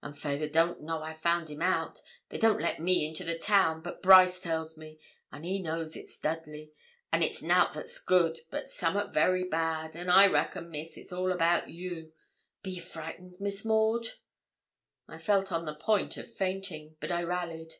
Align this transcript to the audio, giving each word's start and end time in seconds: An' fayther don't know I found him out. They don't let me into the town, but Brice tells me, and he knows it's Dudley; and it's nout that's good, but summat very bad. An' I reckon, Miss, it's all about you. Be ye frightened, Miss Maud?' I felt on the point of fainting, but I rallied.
An' 0.00 0.14
fayther 0.14 0.46
don't 0.48 0.80
know 0.80 1.02
I 1.02 1.12
found 1.12 1.50
him 1.50 1.60
out. 1.60 2.02
They 2.28 2.38
don't 2.38 2.60
let 2.60 2.78
me 2.78 3.04
into 3.04 3.24
the 3.24 3.36
town, 3.36 3.82
but 3.82 4.00
Brice 4.00 4.38
tells 4.38 4.76
me, 4.76 5.00
and 5.32 5.44
he 5.44 5.58
knows 5.60 5.96
it's 5.96 6.16
Dudley; 6.16 6.70
and 7.10 7.24
it's 7.24 7.42
nout 7.42 7.74
that's 7.74 7.98
good, 7.98 8.38
but 8.48 8.68
summat 8.68 9.12
very 9.12 9.42
bad. 9.42 9.96
An' 9.96 10.08
I 10.08 10.26
reckon, 10.28 10.70
Miss, 10.70 10.96
it's 10.96 11.12
all 11.12 11.32
about 11.32 11.68
you. 11.68 12.12
Be 12.62 12.74
ye 12.74 12.78
frightened, 12.80 13.38
Miss 13.40 13.64
Maud?' 13.64 14.06
I 15.08 15.18
felt 15.18 15.50
on 15.50 15.64
the 15.64 15.74
point 15.74 16.16
of 16.16 16.32
fainting, 16.32 16.94
but 17.00 17.10
I 17.10 17.24
rallied. 17.24 17.74